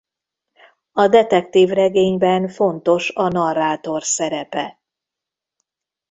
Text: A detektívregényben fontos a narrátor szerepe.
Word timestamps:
A 0.91 1.07
detektívregényben 1.07 2.47
fontos 2.47 3.09
a 3.09 3.27
narrátor 3.27 4.03
szerepe. 4.03 4.79